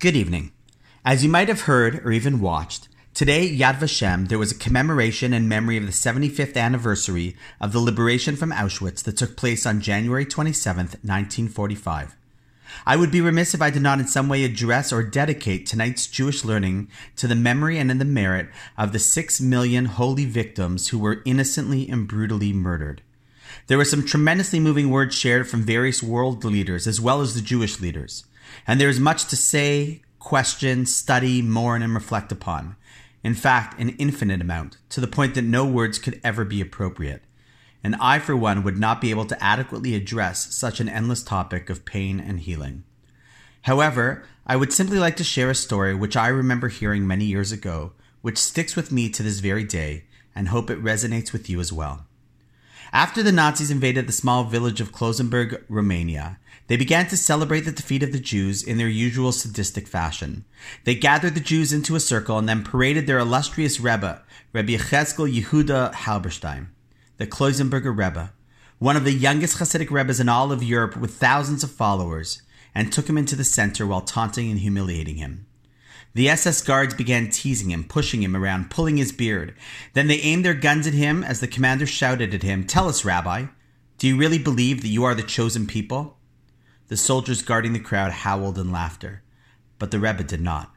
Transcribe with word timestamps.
Good 0.00 0.16
evening. 0.16 0.52
As 1.04 1.22
you 1.22 1.28
might 1.28 1.48
have 1.48 1.62
heard 1.68 1.96
or 2.06 2.10
even 2.10 2.40
watched, 2.40 2.88
today 3.12 3.46
Yad 3.54 3.80
Vashem 3.80 4.28
there 4.28 4.38
was 4.38 4.50
a 4.50 4.58
commemoration 4.58 5.34
in 5.34 5.46
memory 5.46 5.76
of 5.76 5.84
the 5.84 5.92
75th 5.92 6.56
anniversary 6.56 7.36
of 7.60 7.74
the 7.74 7.80
liberation 7.80 8.34
from 8.34 8.50
Auschwitz 8.50 9.02
that 9.02 9.18
took 9.18 9.36
place 9.36 9.66
on 9.66 9.82
January 9.82 10.24
27, 10.24 10.86
1945. 10.86 12.16
I 12.86 12.96
would 12.96 13.10
be 13.10 13.20
remiss 13.20 13.52
if 13.52 13.60
I 13.60 13.68
did 13.68 13.82
not 13.82 14.00
in 14.00 14.06
some 14.06 14.30
way 14.30 14.42
address 14.42 14.90
or 14.90 15.02
dedicate 15.02 15.66
tonight's 15.66 16.06
Jewish 16.06 16.46
learning 16.46 16.88
to 17.16 17.28
the 17.28 17.34
memory 17.34 17.76
and 17.76 17.90
in 17.90 17.98
the 17.98 18.06
merit 18.06 18.48
of 18.78 18.94
the 18.94 18.98
six 18.98 19.38
million 19.38 19.84
holy 19.84 20.24
victims 20.24 20.88
who 20.88 20.98
were 20.98 21.20
innocently 21.26 21.86
and 21.90 22.08
brutally 22.08 22.54
murdered. 22.54 23.02
There 23.66 23.76
were 23.76 23.84
some 23.84 24.06
tremendously 24.06 24.60
moving 24.60 24.88
words 24.88 25.14
shared 25.14 25.46
from 25.46 25.60
various 25.60 26.02
world 26.02 26.42
leaders 26.42 26.86
as 26.86 27.02
well 27.02 27.20
as 27.20 27.34
the 27.34 27.42
Jewish 27.42 27.80
leaders. 27.80 28.24
And 28.66 28.80
there 28.80 28.88
is 28.88 29.00
much 29.00 29.26
to 29.26 29.36
say, 29.36 30.02
question, 30.18 30.86
study, 30.86 31.42
mourn, 31.42 31.82
and 31.82 31.94
reflect 31.94 32.30
upon. 32.32 32.76
In 33.22 33.34
fact, 33.34 33.78
an 33.80 33.90
infinite 33.90 34.40
amount, 34.40 34.78
to 34.90 35.00
the 35.00 35.06
point 35.06 35.34
that 35.34 35.42
no 35.42 35.66
words 35.66 35.98
could 35.98 36.20
ever 36.24 36.44
be 36.44 36.60
appropriate. 36.60 37.22
And 37.82 37.96
I, 38.00 38.18
for 38.18 38.36
one, 38.36 38.62
would 38.62 38.78
not 38.78 39.00
be 39.00 39.10
able 39.10 39.26
to 39.26 39.42
adequately 39.42 39.94
address 39.94 40.54
such 40.54 40.80
an 40.80 40.88
endless 40.88 41.22
topic 41.22 41.70
of 41.70 41.84
pain 41.84 42.20
and 42.20 42.40
healing. 42.40 42.84
However, 43.62 44.24
I 44.46 44.56
would 44.56 44.72
simply 44.72 44.98
like 44.98 45.16
to 45.16 45.24
share 45.24 45.50
a 45.50 45.54
story 45.54 45.94
which 45.94 46.16
I 46.16 46.28
remember 46.28 46.68
hearing 46.68 47.06
many 47.06 47.24
years 47.24 47.52
ago, 47.52 47.92
which 48.22 48.38
sticks 48.38 48.76
with 48.76 48.92
me 48.92 49.08
to 49.10 49.22
this 49.22 49.40
very 49.40 49.64
day, 49.64 50.04
and 50.34 50.48
hope 50.48 50.70
it 50.70 50.82
resonates 50.82 51.32
with 51.32 51.48
you 51.48 51.60
as 51.60 51.72
well. 51.72 52.06
After 52.92 53.22
the 53.22 53.30
Nazis 53.30 53.70
invaded 53.70 54.08
the 54.08 54.12
small 54.12 54.42
village 54.42 54.80
of 54.80 54.90
Klausenburg, 54.90 55.62
Romania, 55.68 56.38
they 56.66 56.76
began 56.76 57.06
to 57.06 57.16
celebrate 57.16 57.60
the 57.60 57.70
defeat 57.70 58.02
of 58.02 58.10
the 58.10 58.18
Jews 58.18 58.64
in 58.64 58.78
their 58.78 58.88
usual 58.88 59.30
sadistic 59.30 59.86
fashion. 59.86 60.44
They 60.84 60.96
gathered 60.96 61.34
the 61.34 61.40
Jews 61.40 61.72
into 61.72 61.94
a 61.94 62.00
circle 62.00 62.36
and 62.36 62.48
then 62.48 62.64
paraded 62.64 63.06
their 63.06 63.18
illustrious 63.18 63.78
Rebbe, 63.78 64.22
Rebbe 64.52 64.72
Yechezkel 64.72 65.32
Yehuda 65.32 65.92
Halberstam, 65.92 66.68
the 67.16 67.28
Klausenburger 67.28 67.96
Rebbe, 67.96 68.32
one 68.78 68.96
of 68.96 69.04
the 69.04 69.12
youngest 69.12 69.58
Hasidic 69.58 69.92
Rebbes 69.92 70.18
in 70.18 70.28
all 70.28 70.50
of 70.50 70.62
Europe 70.62 70.96
with 70.96 71.14
thousands 71.14 71.62
of 71.62 71.70
followers, 71.70 72.42
and 72.74 72.92
took 72.92 73.08
him 73.08 73.18
into 73.18 73.36
the 73.36 73.44
center 73.44 73.86
while 73.86 74.00
taunting 74.00 74.50
and 74.50 74.60
humiliating 74.60 75.16
him. 75.16 75.46
The 76.12 76.28
SS 76.28 76.62
guards 76.62 76.94
began 76.94 77.30
teasing 77.30 77.70
him, 77.70 77.84
pushing 77.84 78.22
him 78.22 78.34
around, 78.34 78.70
pulling 78.70 78.96
his 78.96 79.12
beard. 79.12 79.54
Then 79.94 80.08
they 80.08 80.20
aimed 80.20 80.44
their 80.44 80.54
guns 80.54 80.86
at 80.86 80.94
him 80.94 81.22
as 81.22 81.40
the 81.40 81.46
commander 81.46 81.86
shouted 81.86 82.34
at 82.34 82.42
him, 82.42 82.64
Tell 82.64 82.88
us, 82.88 83.04
Rabbi, 83.04 83.46
do 83.98 84.08
you 84.08 84.16
really 84.16 84.38
believe 84.38 84.82
that 84.82 84.88
you 84.88 85.04
are 85.04 85.14
the 85.14 85.22
chosen 85.22 85.66
people? 85.66 86.18
The 86.88 86.96
soldiers 86.96 87.42
guarding 87.42 87.72
the 87.72 87.78
crowd 87.78 88.10
howled 88.10 88.58
in 88.58 88.72
laughter, 88.72 89.22
but 89.78 89.92
the 89.92 90.00
Rebbe 90.00 90.24
did 90.24 90.40
not. 90.40 90.74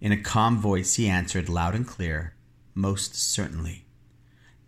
In 0.00 0.10
a 0.10 0.16
calm 0.16 0.58
voice, 0.58 0.94
he 0.94 1.08
answered 1.08 1.48
loud 1.50 1.74
and 1.74 1.86
clear, 1.86 2.34
Most 2.74 3.14
certainly. 3.14 3.84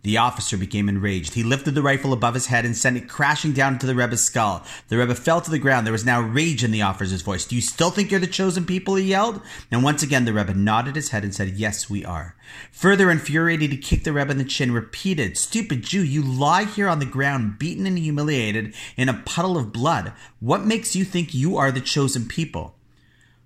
The 0.05 0.17
officer 0.17 0.55
became 0.55 0.87
enraged. 0.87 1.33
He 1.33 1.41
lifted 1.41 1.73
the 1.73 1.81
rifle 1.81 2.13
above 2.13 2.35
his 2.35 2.45
head 2.45 2.63
and 2.63 2.77
sent 2.77 2.95
it 2.95 3.09
crashing 3.09 3.53
down 3.53 3.73
into 3.73 3.87
the 3.87 3.95
Rebbe's 3.95 4.23
skull. 4.23 4.63
The 4.87 4.99
Rebbe 4.99 5.15
fell 5.15 5.41
to 5.41 5.49
the 5.49 5.57
ground. 5.57 5.87
There 5.87 5.91
was 5.91 6.05
now 6.05 6.21
rage 6.21 6.63
in 6.63 6.69
the 6.69 6.83
officer's 6.83 7.23
voice. 7.23 7.43
Do 7.43 7.55
you 7.55 7.61
still 7.63 7.89
think 7.89 8.11
you're 8.11 8.19
the 8.19 8.27
chosen 8.27 8.67
people? 8.67 8.93
He 8.93 9.05
yelled. 9.05 9.41
And 9.71 9.81
once 9.81 10.03
again, 10.03 10.25
the 10.25 10.33
Rebbe 10.33 10.53
nodded 10.53 10.95
his 10.95 11.09
head 11.09 11.23
and 11.23 11.33
said, 11.33 11.55
Yes, 11.55 11.89
we 11.89 12.05
are. 12.05 12.35
Further 12.71 13.09
infuriated, 13.09 13.71
he 13.71 13.77
kicked 13.79 14.03
the 14.03 14.13
Rebbe 14.13 14.29
in 14.29 14.37
the 14.37 14.43
chin, 14.43 14.71
repeated, 14.71 15.39
Stupid 15.39 15.81
Jew, 15.81 16.03
you 16.03 16.21
lie 16.21 16.65
here 16.65 16.87
on 16.87 16.99
the 16.99 17.05
ground, 17.07 17.57
beaten 17.57 17.87
and 17.87 17.97
humiliated 17.97 18.75
in 18.95 19.09
a 19.09 19.23
puddle 19.25 19.57
of 19.57 19.73
blood. 19.73 20.13
What 20.39 20.65
makes 20.65 20.95
you 20.95 21.03
think 21.03 21.33
you 21.33 21.57
are 21.57 21.71
the 21.71 21.81
chosen 21.81 22.27
people? 22.27 22.75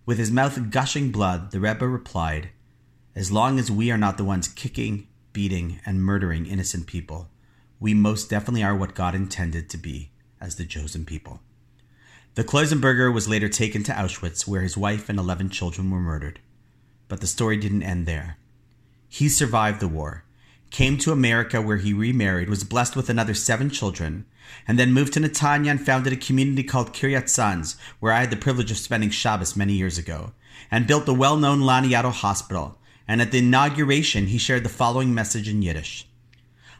With 0.06 0.18
his 0.18 0.30
mouth 0.30 0.72
gushing 0.72 1.10
blood, 1.10 1.52
the 1.52 1.62
Rebbe 1.62 1.88
replied, 1.88 2.50
As 3.16 3.32
long 3.32 3.60
as 3.60 3.72
we 3.72 3.92
are 3.92 3.98
not 3.98 4.18
the 4.18 4.26
ones 4.26 4.50
kicking, 4.50 5.08
beating, 5.34 5.80
and 5.86 6.04
murdering 6.04 6.46
innocent 6.46 6.88
people, 6.88 7.30
we 7.80 7.94
most 7.94 8.30
definitely 8.30 8.64
are 8.64 8.76
what 8.76 8.96
God 8.96 9.16
intended 9.16 9.70
to 9.70 9.78
be 9.78 10.12
as 10.42 10.56
the 10.56 10.66
chosen 10.66 11.06
people. 11.06 11.42
The 12.36 12.44
Klausenburger 12.44 13.14
was 13.14 13.28
later 13.28 13.50
taken 13.50 13.84
to 13.84 13.92
Auschwitz, 13.92 14.48
where 14.48 14.62
his 14.62 14.78
wife 14.78 15.10
and 15.10 15.20
11 15.20 15.50
children 15.50 15.90
were 15.92 16.00
murdered. 16.00 16.40
But 17.08 17.22
the 17.22 17.28
story 17.28 17.58
didn't 17.58 17.84
end 17.84 18.06
there. 18.06 18.38
He 19.08 19.28
survived 19.28 19.80
the 19.80 19.88
war, 19.88 20.24
came 20.70 20.98
to 21.00 21.12
America 21.12 21.62
where 21.62 21.78
he 21.78 21.94
remarried, 21.94 22.50
was 22.50 22.64
blessed 22.64 22.96
with 22.96 23.10
another 23.10 23.34
seven 23.34 23.70
children, 23.70 24.26
and 24.68 24.78
then 24.78 24.94
moved 24.94 25.14
to 25.14 25.20
Netanya 25.20 25.72
and 25.72 25.86
founded 25.86 26.14
a 26.14 26.18
community 26.18 26.64
called 26.64 26.94
Kiryat 26.94 27.30
Sanz, 27.30 27.76
where 28.00 28.14
I 28.14 28.22
had 28.22 28.30
the 28.30 28.38
privilege 28.38 28.72
of 28.72 28.78
spending 28.78 29.10
Shabbos 29.10 29.56
many 29.56 29.74
years 29.74 29.98
ago, 29.98 30.34
and 30.70 30.88
built 30.88 31.06
the 31.06 31.14
well 31.14 31.38
known 31.38 31.62
Laniado 31.62 32.12
Hospital, 32.12 32.78
and 33.10 33.24
at 33.24 33.32
the 33.32 33.40
inauguration, 33.40 34.28
he 34.28 34.38
shared 34.38 34.64
the 34.64 34.70
following 34.70 35.16
message 35.16 35.50
in 35.50 35.64
Yiddish 35.64 36.06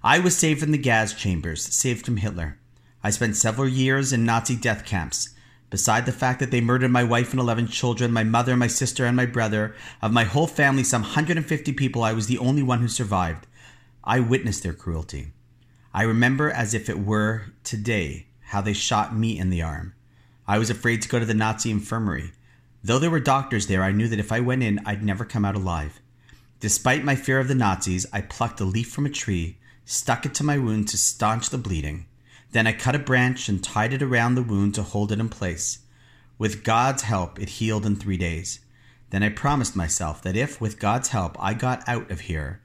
I 0.04 0.20
was 0.20 0.38
saved 0.38 0.62
from 0.62 0.72
the 0.72 0.78
gas 0.78 1.12
chambers, 1.14 1.64
saved 1.64 2.06
from 2.06 2.18
Hitler. 2.18 2.60
I 3.04 3.10
spent 3.10 3.36
several 3.36 3.68
years 3.68 4.14
in 4.14 4.26
Nazi 4.26 4.56
death 4.56 4.86
camps. 4.86 5.30
Beside 5.72 6.06
the 6.06 6.12
fact 6.12 6.40
that 6.40 6.52
they 6.52 6.62
murdered 6.62 6.92
my 6.92 7.04
wife 7.04 7.32
and 7.32 7.40
11 7.40 7.68
children, 7.70 8.12
my 8.12 8.24
mother, 8.24 8.56
my 8.56 8.68
sister, 8.68 9.06
and 9.06 9.18
my 9.18 9.26
brother, 9.26 9.76
of 10.04 10.14
my 10.14 10.24
whole 10.24 10.46
family, 10.46 10.84
some 10.84 11.02
150 11.02 11.74
people, 11.74 12.04
I 12.04 12.14
was 12.14 12.28
the 12.28 12.38
only 12.38 12.62
one 12.62 12.80
who 12.80 12.88
survived. 12.88 13.48
I 14.04 14.20
witnessed 14.20 14.62
their 14.62 14.74
cruelty. 14.74 15.32
I 15.96 16.04
remember 16.04 16.52
as 16.52 16.76
if 16.76 16.90
it 16.90 17.00
were 17.00 17.54
today 17.64 18.28
how 18.50 18.62
they 18.62 18.74
shot 18.74 19.16
me 19.16 19.40
in 19.40 19.50
the 19.50 19.64
arm. 19.64 19.96
I 20.48 20.60
was 20.60 20.70
afraid 20.70 21.02
to 21.02 21.10
go 21.10 21.18
to 21.18 21.26
the 21.26 21.34
Nazi 21.34 21.72
infirmary. 21.72 22.34
Though 22.84 23.00
there 23.00 23.10
were 23.10 23.20
doctors 23.20 23.66
there, 23.66 23.82
I 23.82 23.92
knew 23.92 24.08
that 24.08 24.20
if 24.20 24.32
I 24.32 24.40
went 24.40 24.62
in, 24.62 24.80
I'd 24.86 25.04
never 25.04 25.26
come 25.26 25.44
out 25.44 25.56
alive. 25.56 26.00
Despite 26.60 27.06
my 27.06 27.16
fear 27.16 27.40
of 27.40 27.48
the 27.48 27.56
Nazis, 27.56 28.06
I 28.12 28.20
plucked 28.20 28.60
a 28.60 28.66
leaf 28.66 28.92
from 28.92 29.06
a 29.06 29.10
tree, 29.10 29.58
stuck 29.86 30.26
it 30.26 30.34
to 30.36 30.44
my 30.44 30.58
wound 30.58 30.90
to 30.90 30.98
staunch 30.98 31.50
the 31.50 31.58
bleeding. 31.58 32.06
Then 32.52 32.68
I 32.68 32.74
cut 32.74 32.96
a 32.96 33.00
branch 33.00 33.48
and 33.48 33.64
tied 33.64 33.94
it 33.94 34.02
around 34.02 34.36
the 34.36 34.44
wound 34.44 34.76
to 34.76 34.84
hold 34.84 35.14
it 35.14 35.20
in 35.20 35.30
place. 35.30 35.80
With 36.38 36.66
God's 36.66 37.04
help, 37.04 37.40
it 37.40 37.50
healed 37.50 37.86
in 37.86 37.96
three 37.96 38.18
days. 38.18 38.60
Then 39.10 39.24
I 39.24 39.30
promised 39.30 39.76
myself 39.76 40.22
that 40.24 40.36
if, 40.36 40.60
with 40.60 40.80
God's 40.80 41.10
help, 41.10 41.38
I 41.40 41.54
got 41.54 41.88
out 41.88 42.12
of 42.12 42.22
here 42.22 42.62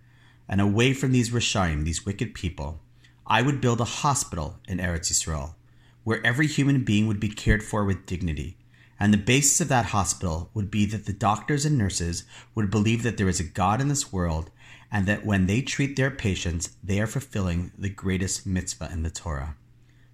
and 0.49 0.61
away 0.61 0.93
from 0.93 1.13
these 1.13 1.31
Rishaim, 1.31 1.85
these 1.85 2.05
wicked 2.05 2.35
people, 2.35 2.81
I 3.27 3.43
would 3.43 3.61
build 3.61 3.81
a 3.81 3.85
hospital 3.85 4.59
in 4.69 4.79
Eretz 4.79 5.11
Yisrael, 5.11 5.55
where 6.03 6.25
every 6.27 6.47
human 6.47 6.85
being 6.85 7.07
would 7.07 7.21
be 7.21 7.29
cared 7.29 7.63
for 7.63 7.85
with 7.85 8.07
dignity, 8.07 8.59
and 8.99 9.13
the 9.13 9.19
basis 9.19 9.61
of 9.61 9.69
that 9.69 9.87
hospital 9.87 10.51
would 10.55 10.71
be 10.71 10.87
that 10.87 11.07
the 11.07 11.13
doctors 11.13 11.65
and 11.65 11.77
nurses 11.77 12.25
would 12.55 12.71
believe 12.71 13.03
that 13.03 13.17
there 13.17 13.29
is 13.29 13.41
a 13.41 13.45
God 13.45 13.81
in 13.81 13.89
this 13.89 14.13
world 14.13 14.51
and 14.91 15.07
that 15.07 15.27
when 15.27 15.47
they 15.47 15.61
treat 15.61 15.97
their 15.97 16.11
patients, 16.11 16.77
they 16.83 17.01
are 17.01 17.07
fulfilling 17.07 17.73
the 17.77 17.89
greatest 17.89 18.47
mitzvah 18.47 18.91
in 18.93 19.03
the 19.03 19.11
Torah. 19.11 19.57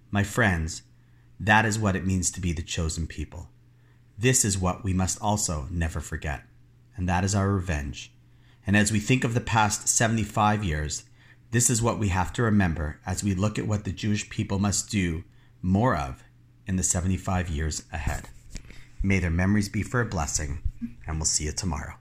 My 0.09 0.23
friends, 0.23 0.81
that 1.39 1.65
is 1.65 1.77
what 1.77 1.95
it 1.95 2.05
means 2.05 2.31
to 2.31 2.41
be 2.41 2.53
the 2.53 2.63
chosen 2.63 3.05
people. 3.05 3.49
This 4.17 4.43
is 4.43 4.57
what 4.57 4.83
we 4.83 4.93
must 4.93 5.21
also 5.21 5.67
never 5.69 5.99
forget, 5.99 6.43
and 6.95 7.07
that 7.07 7.23
is 7.23 7.35
our 7.35 7.51
revenge. 7.51 8.11
And 8.65 8.75
as 8.75 8.91
we 8.91 8.99
think 8.99 9.23
of 9.23 9.33
the 9.33 9.41
past 9.41 9.87
75 9.87 10.63
years, 10.63 11.03
this 11.51 11.69
is 11.69 11.81
what 11.81 11.99
we 11.99 12.09
have 12.09 12.31
to 12.33 12.43
remember 12.43 12.99
as 13.05 13.23
we 13.23 13.33
look 13.33 13.59
at 13.59 13.67
what 13.67 13.83
the 13.83 13.91
Jewish 13.91 14.29
people 14.29 14.59
must 14.59 14.89
do 14.89 15.23
more 15.61 15.95
of 15.95 16.23
in 16.65 16.75
the 16.75 16.83
75 16.83 17.49
years 17.49 17.83
ahead. 17.91 18.29
May 19.03 19.19
their 19.19 19.31
memories 19.31 19.69
be 19.69 19.81
for 19.81 19.99
a 19.99 20.05
blessing, 20.05 20.59
and 21.07 21.17
we'll 21.17 21.25
see 21.25 21.45
you 21.45 21.51
tomorrow. 21.51 22.00